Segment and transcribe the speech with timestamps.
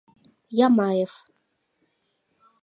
[0.65, 1.11] Ямаев